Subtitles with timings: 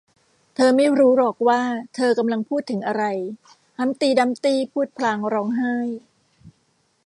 [0.55, 1.61] เธอไม่รู้หรอกว่า
[1.95, 3.03] เธอกำลังพูดถึงอะไร
[3.79, 5.75] ฮัมพ์ตี้ดัมพ์ตี้พูดพลางร้องไห้